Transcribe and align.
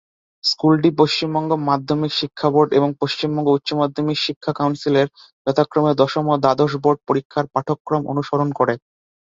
স্কুলটি 0.43 0.89
পশ্চিমবঙ্গ 0.99 1.51
মাধ্যমিক 1.69 2.11
শিক্ষা 2.19 2.47
বোর্ড 2.53 2.69
এবং 2.77 2.89
পশ্চিমবঙ্গ 3.01 3.47
উচ্চ 3.51 3.69
মাধ্যমিক 3.81 4.17
শিক্ষা 4.19 4.51
কাউন্সিলের 4.59 5.07
যথাক্রমে 5.47 5.91
দশম 6.01 6.25
ও 6.27 6.43
দ্বাদশ 6.43 6.71
বোর্ড 6.83 6.99
পরীক্ষার 7.07 7.45
পাঠ্যক্রম 7.53 8.01
অনুসরণ 8.11 8.49
করে। 8.59 8.73